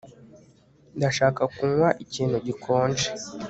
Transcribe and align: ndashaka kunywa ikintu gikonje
ndashaka 0.97 1.41
kunywa 1.55 1.89
ikintu 2.03 2.37
gikonje 2.45 3.05